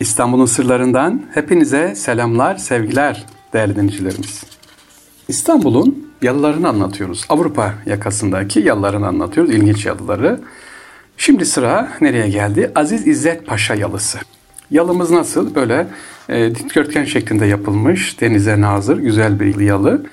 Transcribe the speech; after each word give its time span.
İstanbul'un 0.00 0.46
sırlarından 0.46 1.22
hepinize 1.34 1.94
selamlar, 1.94 2.56
sevgiler 2.56 3.26
değerli 3.52 3.76
dinleyicilerimiz. 3.76 4.44
İstanbul'un 5.28 6.12
yalılarını 6.22 6.68
anlatıyoruz. 6.68 7.24
Avrupa 7.28 7.74
yakasındaki 7.86 8.60
yalılarını 8.60 9.06
anlatıyoruz, 9.06 9.54
ilginç 9.54 9.86
yalıları. 9.86 10.40
Şimdi 11.16 11.46
sıra 11.46 11.92
nereye 12.00 12.28
geldi? 12.28 12.72
Aziz 12.74 13.06
İzzet 13.06 13.46
Paşa 13.46 13.74
yalısı. 13.74 14.18
Yalımız 14.70 15.10
nasıl? 15.10 15.54
Böyle 15.54 15.86
e, 16.28 16.54
dikdörtgen 16.54 17.04
şeklinde 17.04 17.46
yapılmış, 17.46 18.20
denize 18.20 18.60
nazır, 18.60 18.98
güzel 18.98 19.40
bir 19.40 19.60
yalı. 19.60 20.06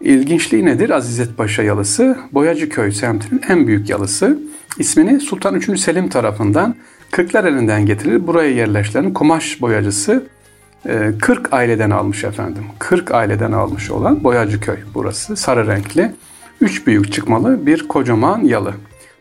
İlginçliği 0.00 0.64
nedir? 0.64 0.90
Aziz 0.90 1.10
İzzet 1.10 1.36
Paşa 1.36 1.62
yalısı, 1.62 2.18
Boyacıköy 2.32 2.92
semtinin 2.92 3.42
en 3.48 3.66
büyük 3.66 3.90
yalısı. 3.90 4.38
İsmini 4.78 5.20
Sultan 5.20 5.54
3. 5.54 5.80
Selim 5.80 6.08
tarafından 6.08 6.74
Kırklar 7.12 7.44
elinden 7.44 7.86
getirir. 7.86 8.26
Buraya 8.26 8.50
yerleştiren 8.50 9.12
kumaş 9.12 9.60
boyacısı 9.60 10.24
40 11.20 11.48
e, 11.52 11.56
aileden 11.56 11.90
almış 11.90 12.24
efendim. 12.24 12.64
40 12.78 13.10
aileden 13.10 13.52
almış 13.52 13.90
olan 13.90 14.24
Boyacıköy 14.24 14.76
burası. 14.94 15.36
Sarı 15.36 15.66
renkli. 15.66 16.12
Üç 16.60 16.86
büyük 16.86 17.12
çıkmalı 17.12 17.66
bir 17.66 17.88
kocaman 17.88 18.40
yalı. 18.44 18.74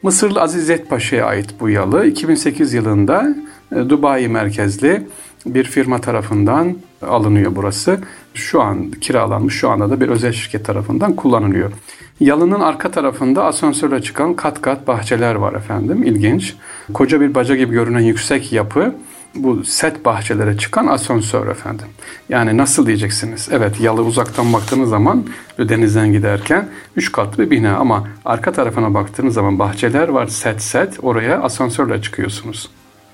Mısırlı 0.04 0.42
Azizet 0.42 0.90
Paşa'ya 0.90 1.26
ait 1.26 1.50
bu 1.60 1.70
yalı 1.70 2.06
2008 2.06 2.74
yılında 2.74 3.36
e, 3.76 3.76
Dubai 3.76 4.28
merkezli 4.28 5.08
bir 5.46 5.64
firma 5.64 6.02
tarafından 6.02 6.78
alınıyor 7.02 7.52
burası. 7.56 8.00
Şu 8.34 8.62
an 8.62 8.92
kiralanmış, 8.92 9.56
şu 9.56 9.70
anda 9.70 9.90
da 9.90 10.02
bir 10.02 10.10
özel 10.10 10.34
şirket 10.34 10.66
tarafından 10.66 11.16
kullanılıyor. 11.16 11.72
Yalının 12.20 12.60
arka 12.60 12.92
tarafında 12.92 13.46
asansörle 13.46 14.02
çıkan 14.02 14.34
kat 14.34 14.62
kat 14.62 14.88
bahçeler 14.88 15.36
var 15.36 15.54
efendim. 15.54 16.04
İlginç. 16.04 16.56
Koca 16.94 17.22
bir 17.22 17.36
baca 17.36 17.56
gibi 17.56 17.74
görünen 17.74 18.00
yüksek 18.00 18.54
yapı 18.54 18.96
bu 19.36 19.64
set 19.64 20.06
bahçelere 20.06 20.58
çıkan 20.58 20.88
asansör 20.88 21.48
efendim. 21.48 21.88
Yani 22.30 22.58
nasıl 22.58 22.88
diyeceksiniz? 22.88 23.50
Evet 23.52 23.82
yalı 23.82 24.04
uzaktan 24.04 24.54
baktığınız 24.54 24.90
zaman 24.90 25.26
denizden 25.60 26.12
giderken 26.12 26.70
3 26.96 27.12
katlı 27.12 27.44
bir 27.44 27.52
bina 27.52 27.78
ama 27.78 28.08
arka 28.26 28.52
tarafına 28.52 28.94
baktığınız 28.94 29.34
zaman 29.34 29.60
bahçeler 29.60 30.08
var 30.08 30.28
set 30.28 30.62
set 30.62 30.98
oraya 31.02 31.42
asansörle 31.42 32.02
çıkıyorsunuz. 32.02 32.70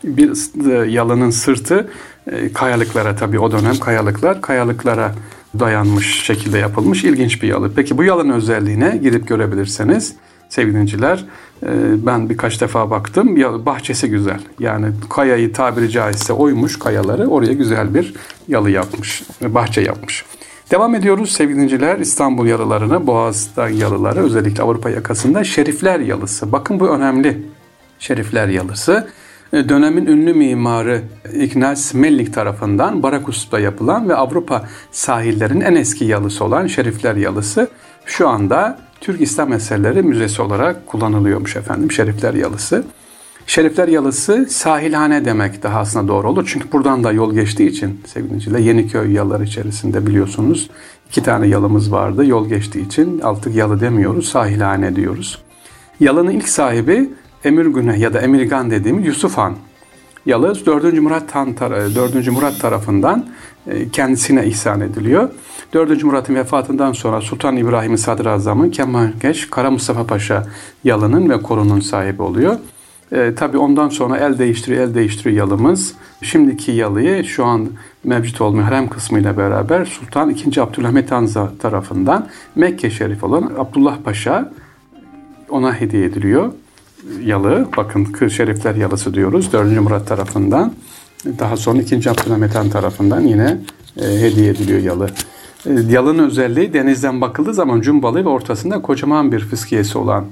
Bir 0.07 0.31
e, 0.71 0.91
yalının 0.91 1.29
sırtı 1.29 1.89
e, 2.31 2.53
kayalıklara 2.53 3.15
tabii 3.15 3.39
o 3.39 3.51
dönem 3.51 3.77
kayalıklar 3.79 4.41
kayalıklara 4.41 5.15
dayanmış 5.59 6.23
şekilde 6.23 6.57
yapılmış 6.57 7.03
ilginç 7.03 7.43
bir 7.43 7.47
yalı. 7.47 7.71
Peki 7.75 7.97
bu 7.97 8.03
yalının 8.03 8.33
özelliğine 8.33 8.99
gidip 9.03 9.27
görebilirseniz 9.27 10.15
sevgili 10.49 10.77
e, 11.63 11.69
ben 12.05 12.29
birkaç 12.29 12.61
defa 12.61 12.89
baktım. 12.89 13.35
Bahçesi 13.65 14.09
güzel. 14.09 14.39
Yani 14.59 14.87
kayayı 15.09 15.53
tabiri 15.53 15.89
caizse 15.89 16.33
oymuş 16.33 16.79
kayaları 16.79 17.27
oraya 17.27 17.53
güzel 17.53 17.93
bir 17.93 18.13
yalı 18.47 18.69
yapmış. 18.69 19.23
Bahçe 19.41 19.81
yapmış. 19.81 20.25
Devam 20.71 20.95
ediyoruz 20.95 21.31
sevgili 21.31 21.99
İstanbul 21.99 22.47
yalılarına, 22.47 23.07
Boğaz'dan 23.07 23.69
yalıları 23.69 24.23
özellikle 24.23 24.63
Avrupa 24.63 24.89
yakasında 24.89 25.43
Şerifler 25.43 25.99
yalısı. 25.99 26.51
Bakın 26.51 26.79
bu 26.79 26.89
önemli. 26.89 27.43
Şerifler 27.99 28.47
yalısı. 28.47 29.07
E, 29.53 29.69
dönemin 29.69 30.05
ünlü 30.05 30.33
mimarı 30.33 31.01
Ignaz 31.33 31.95
Mellik 31.95 32.33
tarafından 32.33 33.03
Barakus'ta 33.03 33.59
yapılan 33.59 34.09
ve 34.09 34.15
Avrupa 34.15 34.67
sahillerinin 34.91 35.61
en 35.61 35.75
eski 35.75 36.05
yalısı 36.05 36.45
olan 36.45 36.67
Şerifler 36.67 37.15
Yalısı 37.15 37.67
şu 38.05 38.27
anda 38.27 38.79
Türk 39.01 39.21
İslam 39.21 39.53
Eserleri 39.53 40.03
Müzesi 40.03 40.41
olarak 40.41 40.87
kullanılıyormuş 40.87 41.55
efendim 41.55 41.91
Şerifler 41.91 42.33
Yalısı. 42.33 42.85
Şerifler 43.47 43.87
Yalısı 43.87 44.45
sahilhane 44.49 45.25
demek 45.25 45.63
daha 45.63 45.79
aslında 45.79 46.07
doğru 46.07 46.29
olur. 46.29 46.49
Çünkü 46.53 46.71
buradan 46.71 47.03
da 47.03 47.11
yol 47.11 47.33
geçtiği 47.33 47.69
için 47.69 48.01
sevgili 48.05 48.63
Yeniköy 48.63 49.11
yalıları 49.11 49.43
içerisinde 49.43 50.07
biliyorsunuz 50.07 50.69
iki 51.09 51.23
tane 51.23 51.47
yalımız 51.47 51.91
vardı. 51.91 52.25
Yol 52.25 52.49
geçtiği 52.49 52.85
için 52.85 53.19
artık 53.23 53.55
yalı 53.55 53.79
demiyoruz, 53.79 54.29
sahilhane 54.29 54.95
diyoruz. 54.95 55.41
Yalının 55.99 56.31
ilk 56.31 56.49
sahibi 56.49 57.09
Emir 57.47 57.65
Güneh 57.65 57.97
ya 57.97 58.13
da 58.13 58.19
Emirgan 58.19 58.71
dediğimiz 58.71 59.05
Yusuf 59.05 59.37
Han. 59.37 59.53
Yalı 60.25 60.65
4. 60.65 60.93
Murat 60.93 61.35
Han 61.35 61.57
4. 61.57 62.31
Murat 62.31 62.61
tarafından 62.61 63.25
e, 63.67 63.89
kendisine 63.89 64.45
ihsan 64.45 64.81
ediliyor. 64.81 65.29
4. 65.73 66.03
Murat'ın 66.03 66.35
vefatından 66.35 66.91
sonra 66.91 67.21
Sultan 67.21 67.57
İbrahim 67.57 67.97
Sadrazam'ın 67.97 68.69
Kemalkeş 68.69 69.49
Kara 69.49 69.71
Mustafa 69.71 70.07
Paşa 70.07 70.47
yalının 70.83 71.29
ve 71.29 71.41
korunun 71.41 71.79
sahibi 71.79 72.21
oluyor. 72.21 72.57
E, 73.11 73.35
tabii 73.35 73.57
ondan 73.57 73.89
sonra 73.89 74.17
el 74.17 74.37
değiştiriyor, 74.37 74.83
el 74.83 74.95
değiştiriyor 74.95 75.37
yalımız. 75.37 75.93
Şimdiki 76.21 76.71
yalıyı 76.71 77.23
şu 77.23 77.45
an 77.45 77.69
mevcut 78.03 78.41
olmayan 78.41 78.65
harem 78.65 78.87
kısmıyla 78.87 79.37
beraber 79.37 79.85
Sultan 79.85 80.29
II. 80.29 80.59
Abdülhamit 80.59 81.11
Han 81.11 81.29
tarafından 81.59 82.27
Mekke 82.55 82.89
Şerif 82.89 83.23
olan 83.23 83.51
Abdullah 83.57 83.97
Paşa 84.03 84.53
ona 85.49 85.73
hediye 85.73 86.05
ediliyor 86.05 86.51
yalı, 87.21 87.67
bakın 87.77 88.05
Kır 88.05 88.29
Şerifler 88.29 88.75
yalısı 88.75 89.13
diyoruz 89.13 89.53
4. 89.53 89.81
Murat 89.81 90.07
tarafından. 90.07 90.73
Daha 91.25 91.57
sonra 91.57 91.81
2. 91.81 92.09
Abdülhamit 92.09 92.55
Han 92.55 92.69
tarafından 92.69 93.21
yine 93.21 93.57
e, 93.97 94.03
hediye 94.03 94.51
ediliyor 94.51 94.79
yalı. 94.79 95.09
E, 95.65 95.73
yalının 95.89 96.27
özelliği 96.27 96.73
denizden 96.73 97.21
bakıldığı 97.21 97.53
zaman 97.53 97.81
cumbalı 97.81 98.25
ve 98.25 98.29
ortasında 98.29 98.81
kocaman 98.81 99.31
bir 99.31 99.39
fıskiyesi 99.39 99.97
olan 99.97 100.25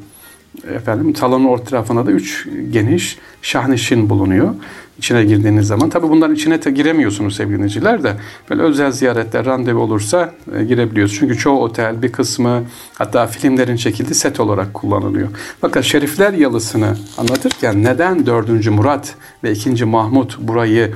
efendim 0.76 1.16
salonun 1.16 1.46
orta 1.46 1.64
tarafında 1.64 2.06
da 2.06 2.12
üç 2.12 2.48
geniş 2.70 3.18
şahnişin 3.42 4.10
bulunuyor. 4.10 4.56
İçine 4.98 5.26
girdiğiniz 5.26 5.68
zaman. 5.68 5.90
Tabi 5.90 6.10
bunların 6.10 6.36
içine 6.36 6.64
de 6.64 6.72
giremiyorsunuz 6.72 7.36
sevgili 7.36 7.56
dinleyiciler 7.56 8.04
de. 8.04 8.14
Böyle 8.50 8.62
özel 8.62 8.92
ziyaretler, 8.92 9.46
randevu 9.46 9.80
olursa 9.80 10.34
e, 10.58 10.64
girebiliyoruz. 10.64 11.16
Çünkü 11.20 11.38
çoğu 11.38 11.60
otel 11.60 12.02
bir 12.02 12.12
kısmı 12.12 12.64
hatta 12.94 13.28
filmlerin 13.28 13.76
çekildiği 13.76 14.16
set 14.16 14.40
olarak 14.40 14.74
kullanılıyor. 14.74 15.28
Fakat 15.62 15.84
Şerifler 15.84 16.34
Yalısı'nı 16.34 16.98
anlatırken 17.18 17.84
neden 17.84 18.26
4. 18.26 18.70
Murat 18.70 19.16
ve 19.44 19.52
2. 19.52 19.86
Mahmut 19.86 20.40
burayı 20.40 20.94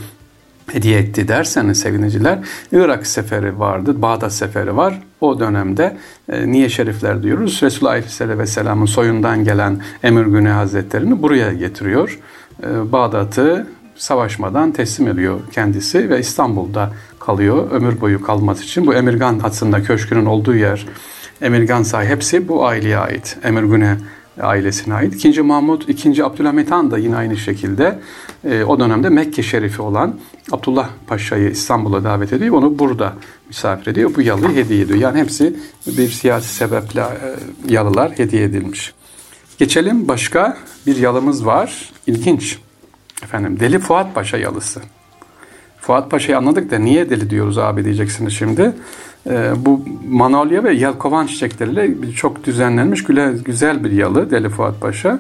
hediye 0.71 0.99
etti 0.99 1.27
derseniz 1.27 1.79
seviniciler 1.79 2.39
Irak 2.71 3.07
seferi 3.07 3.59
vardı, 3.59 4.01
Bağdat 4.01 4.33
seferi 4.33 4.77
var. 4.77 5.01
O 5.21 5.39
dönemde 5.39 5.97
e, 6.29 6.51
niye 6.51 6.69
şerifler 6.69 7.23
diyoruz? 7.23 7.59
Resulullah 7.63 7.91
Aleyhisselatü 7.91 8.39
Vesselam'ın 8.39 8.85
soyundan 8.85 9.43
gelen 9.43 9.81
Emir 10.03 10.25
Güney 10.25 10.51
Hazretlerini 10.51 11.21
buraya 11.21 11.53
getiriyor. 11.53 12.19
E, 12.63 12.91
Bağdat'ı 12.91 13.67
savaşmadan 13.95 14.71
teslim 14.71 15.07
ediyor 15.07 15.39
kendisi 15.51 16.09
ve 16.09 16.19
İstanbul'da 16.19 16.91
kalıyor 17.19 17.71
ömür 17.71 18.01
boyu 18.01 18.23
kalması 18.23 18.63
için. 18.63 18.87
Bu 18.87 18.93
Emirgan 18.93 19.39
hattında 19.39 19.83
köşkünün 19.83 20.25
olduğu 20.25 20.55
yer 20.55 20.85
Emirgan 21.41 21.83
sahi 21.83 22.07
hepsi 22.07 22.47
bu 22.47 22.65
aileye 22.65 22.97
ait. 22.97 23.37
Emir 23.43 23.63
Güney 23.63 23.89
ailesine 24.39 24.93
ait. 24.93 25.15
İkinci 25.15 25.41
Mahmut, 25.41 25.89
ikinci 25.89 26.25
Abdülhamit 26.25 26.71
Han 26.71 26.91
da 26.91 26.97
yine 26.97 27.15
aynı 27.15 27.37
şekilde 27.37 27.99
e, 28.43 28.63
o 28.63 28.79
dönemde 28.79 29.09
Mekke 29.09 29.43
şerifi 29.43 29.81
olan 29.81 30.19
Abdullah 30.51 30.89
Paşa'yı 31.07 31.49
İstanbul'a 31.49 32.03
davet 32.03 32.33
ediyor. 32.33 32.55
Onu 32.55 32.79
burada 32.79 33.13
misafir 33.47 33.91
ediyor. 33.91 34.11
Bu 34.15 34.21
yalıyı 34.21 34.55
hediye 34.55 34.81
ediyor. 34.81 34.99
Yani 34.99 35.19
hepsi 35.19 35.55
bir 35.87 36.09
siyasi 36.09 36.55
sebeple 36.55 37.01
e, 37.01 37.73
yalılar 37.73 38.11
hediye 38.11 38.43
edilmiş. 38.43 38.93
Geçelim 39.57 40.07
başka 40.07 40.57
bir 40.87 40.95
yalımız 40.95 41.45
var. 41.45 41.89
İlginç. 42.07 42.59
Efendim 43.23 43.59
Deli 43.59 43.79
Fuat 43.79 44.15
Paşa 44.15 44.37
yalısı. 44.37 44.81
Fuat 45.81 46.11
Paşa'yı 46.11 46.37
anladık 46.37 46.71
da 46.71 46.79
niye 46.79 47.09
deli 47.09 47.29
diyoruz 47.29 47.57
abi 47.57 47.85
diyeceksiniz 47.85 48.33
şimdi. 48.33 48.73
Ee, 49.29 49.51
bu 49.57 49.85
manolya 50.09 50.63
ve 50.63 50.73
yelkovan 50.73 51.27
çiçekleriyle 51.27 52.11
çok 52.11 52.43
düzenlenmiş 52.43 53.03
güzel 53.45 53.83
bir 53.83 53.91
yalı 53.91 54.31
Deli 54.31 54.49
Fuat 54.49 54.81
Paşa. 54.81 55.19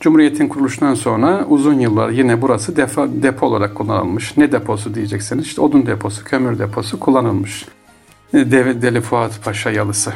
Cumhuriyet'in 0.00 0.48
kuruluşundan 0.48 0.94
sonra 0.94 1.44
uzun 1.48 1.80
yıllar 1.80 2.10
yine 2.10 2.42
burası 2.42 2.76
depo, 2.76 3.08
depo 3.22 3.46
olarak 3.46 3.74
kullanılmış. 3.74 4.36
Ne 4.36 4.52
deposu 4.52 4.94
diyeceksiniz? 4.94 5.46
İşte 5.46 5.60
odun 5.60 5.86
deposu, 5.86 6.24
kömür 6.24 6.58
deposu 6.58 7.00
kullanılmış. 7.00 7.66
Ee, 8.34 8.50
Deli 8.52 9.00
Fuat 9.00 9.44
Paşa 9.44 9.70
yalısı. 9.70 10.12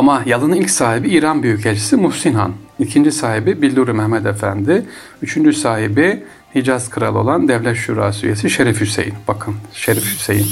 Ama 0.00 0.22
yalının 0.26 0.56
ilk 0.56 0.70
sahibi 0.70 1.08
İran 1.08 1.42
Büyükelçisi 1.42 1.96
Muhsin 1.96 2.34
Han. 2.34 2.52
İkinci 2.78 3.12
sahibi 3.12 3.62
Billuri 3.62 3.92
Mehmet 3.92 4.26
Efendi. 4.26 4.86
Üçüncü 5.22 5.52
sahibi 5.52 6.22
Hicaz 6.54 6.90
Kralı 6.90 7.18
olan 7.18 7.48
Devlet 7.48 7.76
Şurası 7.76 8.26
üyesi 8.26 8.50
Şerif 8.50 8.80
Hüseyin. 8.80 9.14
Bakın 9.28 9.54
Şerif 9.72 10.04
Hüseyin. 10.04 10.46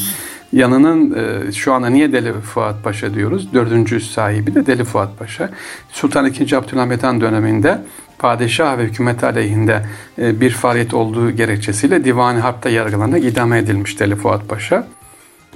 Yanının 0.52 1.14
e, 1.14 1.52
şu 1.52 1.72
anda 1.72 1.88
niye 1.88 2.12
Deli 2.12 2.32
Fuat 2.32 2.84
Paşa 2.84 3.14
diyoruz? 3.14 3.52
Dördüncü 3.54 4.00
sahibi 4.00 4.54
de 4.54 4.66
Deli 4.66 4.84
Fuat 4.84 5.18
Paşa. 5.18 5.50
Sultan 5.92 6.26
II. 6.26 6.54
Abdülhamit 6.54 7.02
Han 7.02 7.20
döneminde 7.20 7.82
padişah 8.18 8.78
ve 8.78 8.84
hükümet 8.84 9.24
aleyhinde 9.24 9.86
e, 10.18 10.40
bir 10.40 10.50
faaliyet 10.50 10.94
olduğu 10.94 11.30
gerekçesiyle 11.30 12.04
Divan-ı 12.04 12.38
Harp'ta 12.38 12.68
yargılanarak 12.68 13.24
idame 13.24 13.58
edilmiş 13.58 14.00
Deli 14.00 14.16
Fuat 14.16 14.48
Paşa. 14.48 14.86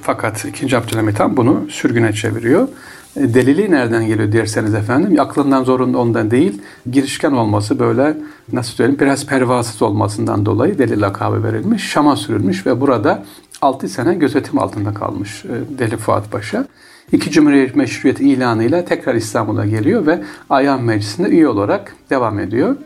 Fakat 0.02 0.44
II. 0.44 0.76
Abdülhamit 0.76 1.20
Han 1.20 1.36
bunu 1.36 1.66
sürgüne 1.70 2.12
çeviriyor. 2.12 2.68
E, 3.16 3.34
delili 3.34 3.70
nereden 3.70 4.06
geliyor 4.06 4.32
derseniz 4.32 4.74
efendim 4.74 5.20
aklından 5.20 5.64
zorunda 5.64 5.98
ondan 5.98 6.30
değil 6.30 6.62
girişken 6.90 7.32
olması 7.32 7.78
böyle 7.78 8.16
nasıl 8.52 8.72
söyleyeyim 8.72 9.00
biraz 9.00 9.26
pervasız 9.26 9.82
olmasından 9.82 10.46
dolayı 10.46 10.78
deli 10.78 11.00
lakabı 11.00 11.44
verilmiş. 11.44 11.90
Şam'a 11.90 12.16
sürülmüş 12.16 12.66
ve 12.66 12.80
burada 12.80 13.24
6 13.62 13.88
sene 13.88 14.14
gözetim 14.14 14.58
altında 14.58 14.94
kalmış 14.94 15.44
e, 15.44 15.78
Deli 15.78 15.96
Fuat 15.96 16.30
Paşa. 16.30 16.66
İki 17.12 17.30
Cumhuriyet 17.30 17.76
Meşruiyet 17.76 18.20
ilanıyla 18.20 18.84
tekrar 18.84 19.14
İstanbul'a 19.14 19.66
geliyor 19.66 20.06
ve 20.06 20.22
Ayhan 20.50 20.82
Meclisi'nde 20.82 21.28
üye 21.28 21.48
olarak 21.48 21.96
devam 22.10 22.38
ediyor. 22.38 22.76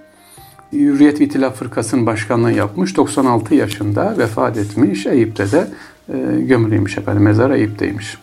Hürriyet 0.73 1.21
İtilaf 1.21 1.57
Fırkası'nın 1.57 2.07
başkanlığı 2.07 2.53
yapmış. 2.53 2.97
96 2.97 3.55
yaşında 3.55 4.19
vefat 4.19 4.57
etmiş. 4.59 5.07
Eyüp'te 5.07 5.53
de 5.53 5.69
e, 6.09 6.41
gömülüymüş 6.41 6.99
efendim. 6.99 7.23
Mezar 7.23 7.51
Eyüp'teymiş. 7.51 8.19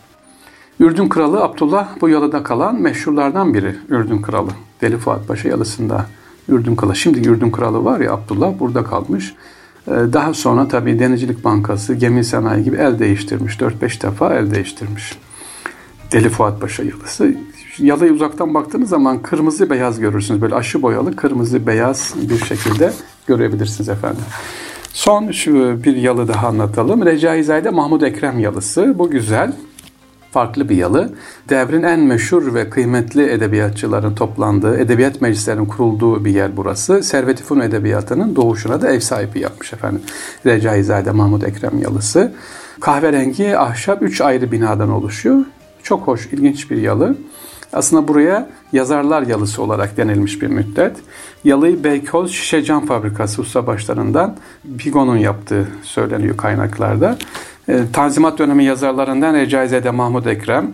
Ürdün 0.84 1.08
Kralı 1.08 1.42
Abdullah 1.42 1.88
bu 2.00 2.08
yalıda 2.08 2.42
kalan 2.42 2.82
meşhurlardan 2.82 3.54
biri. 3.54 3.76
Ürdün 3.88 4.22
Kralı. 4.22 4.50
Deli 4.80 4.98
Fuat 4.98 5.28
Paşa 5.28 5.48
yalısında 5.48 6.06
Ürdün 6.48 6.76
Kralı. 6.76 6.96
Şimdi 6.96 7.28
Ürdün 7.28 7.50
Kralı 7.50 7.84
var 7.84 8.00
ya 8.00 8.12
Abdullah 8.12 8.58
burada 8.60 8.84
kalmış. 8.84 9.34
E, 9.88 9.90
daha 9.90 10.34
sonra 10.34 10.68
tabii 10.68 10.98
Denizcilik 10.98 11.44
Bankası, 11.44 11.94
Gemi 11.94 12.24
Sanayi 12.24 12.64
gibi 12.64 12.76
el 12.76 12.98
değiştirmiş. 12.98 13.56
4-5 13.56 14.02
defa 14.02 14.34
el 14.34 14.54
değiştirmiş. 14.54 15.18
Deli 16.12 16.28
Fuat 16.28 16.60
Paşa 16.60 16.82
yalısı. 16.82 17.34
Yalıyı 17.78 18.12
uzaktan 18.12 18.54
baktığınız 18.54 18.88
zaman 18.88 19.22
kırmızı 19.22 19.70
beyaz 19.70 20.00
görürsünüz. 20.00 20.42
Böyle 20.42 20.54
aşı 20.54 20.82
boyalı 20.82 21.16
kırmızı 21.16 21.66
beyaz 21.66 22.14
bir 22.30 22.44
şekilde 22.44 22.92
görebilirsiniz 23.26 23.88
efendim. 23.88 24.24
Son 24.92 25.30
şu 25.30 25.84
bir 25.84 25.96
yalı 25.96 26.28
daha 26.28 26.48
anlatalım. 26.48 27.06
Recaizade 27.06 27.70
Mahmud 27.70 28.02
Ekrem 28.02 28.38
yalısı. 28.38 28.98
Bu 28.98 29.10
güzel 29.10 29.52
farklı 30.34 30.68
bir 30.68 30.76
yalı. 30.76 31.12
Devrin 31.48 31.82
en 31.82 32.00
meşhur 32.00 32.54
ve 32.54 32.70
kıymetli 32.70 33.30
edebiyatçıların 33.30 34.14
toplandığı, 34.14 34.78
edebiyat 34.78 35.20
meclislerinin 35.20 35.66
kurulduğu 35.66 36.24
bir 36.24 36.30
yer 36.30 36.56
burası. 36.56 37.02
Servet-i 37.02 37.44
Fünun 37.44 37.60
Edebiyatı'nın 37.60 38.36
doğuşuna 38.36 38.82
da 38.82 38.92
ev 38.92 39.00
sahibi 39.00 39.40
yapmış 39.40 39.72
efendim. 39.72 40.02
Recaizade 40.46 41.10
Mahmud 41.10 41.42
Ekrem 41.42 41.78
yalısı. 41.78 42.32
Kahverengi 42.80 43.58
ahşap 43.58 44.02
üç 44.02 44.20
ayrı 44.20 44.52
binadan 44.52 44.90
oluşuyor. 44.90 45.44
Çok 45.82 46.06
hoş, 46.06 46.26
ilginç 46.26 46.70
bir 46.70 46.76
yalı. 46.76 47.16
Aslında 47.72 48.08
buraya 48.08 48.48
yazarlar 48.72 49.22
yalısı 49.22 49.62
olarak 49.62 49.96
denilmiş 49.96 50.42
bir 50.42 50.46
müddet. 50.46 50.96
Yalıyı 51.44 51.84
Beykoz 51.84 52.32
Şişe 52.32 52.62
Cam 52.62 52.86
Fabrikası 52.86 53.42
ustabaşlarından 53.42 54.36
Bigon'un 54.64 55.16
yaptığı 55.16 55.68
söyleniyor 55.82 56.36
kaynaklarda. 56.36 57.18
E, 57.68 57.80
Tanzimat 57.92 58.38
dönemi 58.38 58.64
yazarlarından 58.64 59.34
Recaizade 59.34 59.90
Mahmud 59.90 60.26
Ekrem, 60.26 60.68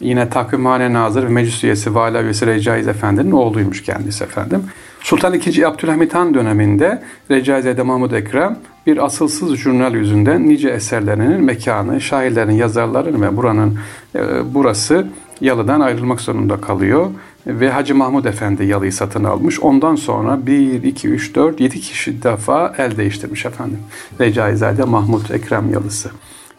yine 0.00 0.28
Takvimhane 0.28 0.92
Nazır 0.92 1.24
ve 1.24 1.28
Meclis 1.28 1.64
üyesi 1.64 1.94
Vala 1.94 2.22
üyesi 2.22 2.46
Recaiz 2.46 2.88
Efendi'nin 2.88 3.30
oğluymuş 3.30 3.82
kendisi 3.82 4.24
efendim. 4.24 4.62
Sultan 5.00 5.34
II. 5.34 5.64
Abdülhamit 5.66 6.14
Han 6.14 6.34
döneminde 6.34 7.02
Recaizade 7.30 7.82
Mahmud 7.82 8.12
Ekrem 8.12 8.58
bir 8.86 9.04
asılsız 9.04 9.56
jurnal 9.56 9.94
yüzünden 9.94 10.48
nice 10.48 10.68
eserlerinin 10.68 11.44
mekanı, 11.44 12.00
şairlerin, 12.00 12.52
yazarların 12.52 13.22
ve 13.22 13.36
buranın 13.36 13.78
e, 14.14 14.20
burası 14.54 15.06
Yalı'dan 15.40 15.80
ayrılmak 15.80 16.20
zorunda 16.20 16.60
kalıyor. 16.60 17.10
Ve 17.46 17.70
Hacı 17.70 17.94
Mahmud 17.94 18.24
Efendi 18.24 18.64
Yalı'yı 18.64 18.92
satın 18.92 19.24
almış. 19.24 19.60
Ondan 19.60 19.96
sonra 19.96 20.46
1, 20.46 20.82
2, 20.82 21.08
3, 21.08 21.34
4, 21.34 21.60
7 21.60 21.80
kişi 21.80 22.22
defa 22.22 22.74
el 22.78 22.96
değiştirmiş 22.96 23.46
efendim. 23.46 23.78
Recaizade 24.20 24.84
Mahmud 24.84 25.30
Ekrem 25.30 25.72
Yalısı. 25.72 26.10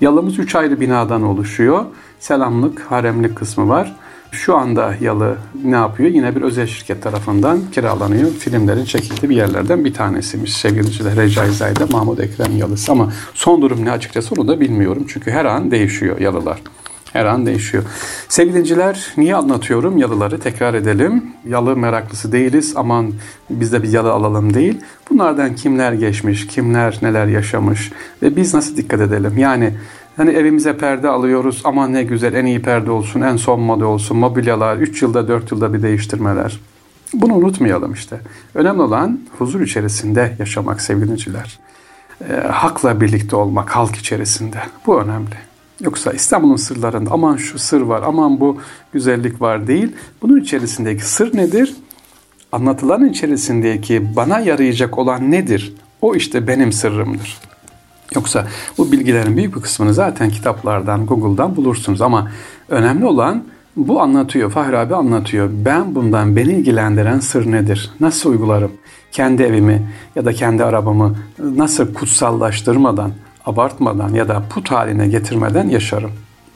Yalımız 0.02 0.40
üç 0.40 0.56
ayrı 0.56 0.80
binadan 0.80 1.24
oluşuyor. 1.24 1.86
Selamlık, 2.20 2.80
haremlik 2.80 3.36
kısmı 3.36 3.70
var. 3.70 3.96
Şu 4.32 4.58
anda 4.58 4.96
yalı 5.02 5.38
ne 5.64 5.76
yapıyor? 5.76 6.10
Yine 6.10 6.36
bir 6.36 6.42
özel 6.42 6.68
şirket 6.68 7.04
tarafından 7.04 7.60
kiralanıyor. 7.72 8.32
Filmlerin 8.32 8.86
çekildiği 8.86 9.30
bir 9.30 9.36
yerlerden 9.36 9.86
bir 9.86 9.94
tanesiymiş. 9.94 10.54
Sevgiliciler 10.54 11.16
Recaizade 11.16 11.86
Mahmud 11.86 12.18
Ekrem 12.18 12.58
yalısı. 12.58 12.92
Ama 12.92 13.14
son 13.34 13.62
durum 13.62 13.86
ne 13.86 13.92
açıkçası 13.92 14.36
onu 14.36 14.48
da 14.48 14.60
bilmiyorum. 14.60 15.06
Çünkü 15.08 15.32
her 15.32 15.46
an 15.46 15.72
değişiyor 15.72 16.20
yalılar. 16.20 16.62
Her 17.14 17.26
an 17.26 17.46
değişiyor. 17.46 17.84
Sevgili 18.30 18.56
dinciler 18.56 19.14
niye 19.18 19.36
anlatıyorum 19.36 19.98
yalıları 19.98 20.40
tekrar 20.40 20.74
edelim. 20.74 21.24
Yalı 21.48 21.76
meraklısı 21.76 22.32
değiliz 22.32 22.74
aman 22.76 23.14
biz 23.50 23.74
de 23.74 23.84
bir 23.84 23.90
yalı 23.90 24.12
alalım 24.12 24.54
değil. 24.54 24.82
Bunlardan 25.10 25.56
kimler 25.56 25.94
geçmiş, 25.94 26.48
kimler 26.48 27.00
neler 27.02 27.28
yaşamış 27.28 27.92
ve 28.22 28.36
biz 28.36 28.54
nasıl 28.54 28.78
dikkat 28.78 29.02
edelim? 29.02 29.38
Yani 29.38 29.74
Hani 30.18 30.32
evimize 30.32 30.78
perde 30.78 31.10
alıyoruz 31.10 31.62
aman 31.64 31.94
ne 31.94 32.04
güzel 32.04 32.34
en 32.34 32.46
iyi 32.46 32.62
perde 32.62 32.92
olsun 32.92 33.22
en 33.22 33.38
son 33.38 33.60
moda 33.60 33.88
olsun 33.88 34.18
mobilyalar 34.18 34.78
3 34.78 35.02
yılda 35.02 35.28
4 35.28 35.52
yılda 35.52 35.74
bir 35.74 35.82
değiştirmeler. 35.82 36.60
Bunu 37.14 37.34
unutmayalım 37.34 37.94
işte. 37.94 38.20
Önemli 38.56 38.82
olan 38.82 39.20
huzur 39.38 39.62
içerisinde 39.62 40.36
yaşamak 40.40 40.82
sevgiliciler. 40.82 41.60
E, 42.30 42.34
hakla 42.34 43.02
birlikte 43.02 43.36
olmak 43.36 43.70
halk 43.70 43.96
içerisinde. 43.96 44.58
Bu 44.88 45.02
önemli. 45.02 45.53
Yoksa 45.82 46.12
İstanbul'un 46.12 46.56
sırlarında 46.56 47.12
aman 47.12 47.38
şu 47.38 47.60
sır 47.60 47.82
var, 47.82 48.04
aman 48.06 48.40
bu 48.40 48.58
güzellik 48.94 49.42
var 49.42 49.68
değil. 49.68 49.92
Bunun 50.22 50.42
içerisindeki 50.42 51.06
sır 51.06 51.38
nedir? 51.38 51.76
Anlatılan 52.52 53.10
içerisindeki 53.10 54.16
bana 54.16 54.40
yarayacak 54.40 54.98
olan 54.98 55.32
nedir? 55.32 55.74
O 56.02 56.16
işte 56.16 56.48
benim 56.48 56.72
sırrımdır. 56.72 57.38
Yoksa 58.16 58.48
bu 58.78 58.92
bilgilerin 58.92 59.38
büyük 59.38 59.56
bir 59.56 59.62
kısmını 59.62 59.94
zaten 59.94 60.30
kitaplardan, 60.30 61.06
Google'dan 61.06 61.56
bulursunuz 61.56 62.02
ama 62.02 62.32
önemli 62.70 63.06
olan 63.06 63.44
bu 63.76 64.02
anlatıyor, 64.02 64.52
Fahri 64.52 64.78
abi 64.78 64.96
anlatıyor. 64.96 65.50
Ben 65.66 65.96
bundan 65.96 66.36
beni 66.36 66.54
ilgilendiren 66.54 67.20
sır 67.20 67.52
nedir? 67.52 67.92
Nasıl 68.00 68.30
uygularım? 68.30 68.72
Kendi 69.12 69.44
evimi 69.44 69.88
ya 70.16 70.26
da 70.26 70.34
kendi 70.34 70.64
arabamı 70.64 71.16
nasıl 71.40 71.94
kutsallaştırmadan, 71.94 73.12
abartmadan 73.46 74.14
ya 74.14 74.28
da 74.28 74.44
put 74.50 74.72
haline 74.72 75.08
getirmeden 75.08 75.70
yaşarım. 75.70 76.12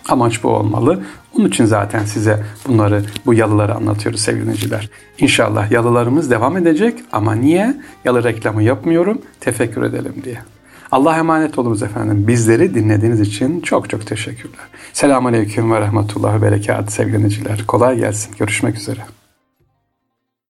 Amaç 0.09 0.43
bu 0.43 0.49
olmalı. 0.49 1.03
Onun 1.37 1.47
için 1.47 1.65
zaten 1.65 2.05
size 2.05 2.43
bunları, 2.67 3.03
bu 3.25 3.33
yalıları 3.33 3.75
anlatıyoruz 3.75 4.21
sevgili 4.21 4.43
dinleyiciler. 4.43 4.89
İnşallah 5.19 5.71
yalılarımız 5.71 6.31
devam 6.31 6.57
edecek 6.57 6.99
ama 7.11 7.35
niye? 7.35 7.77
Yalı 8.05 8.23
reklamı 8.23 8.63
yapmıyorum, 8.63 9.21
tefekkür 9.39 9.81
edelim 9.81 10.13
diye. 10.23 10.37
Allah 10.91 11.17
emanet 11.17 11.59
olunuz 11.59 11.83
efendim. 11.83 12.27
Bizleri 12.27 12.75
dinlediğiniz 12.75 13.19
için 13.19 13.61
çok 13.61 13.89
çok 13.89 14.07
teşekkürler. 14.07 14.65
Selamun 14.93 15.33
Aleyküm 15.33 15.71
ve 15.71 15.79
Rahmetullah 15.79 16.35
ve 16.35 16.41
Berekat 16.41 16.91
sevgili 16.91 17.17
dinleyiciler. 17.17 17.63
Kolay 17.67 17.97
gelsin. 17.97 18.35
Görüşmek 18.39 18.75
üzere. 18.75 19.16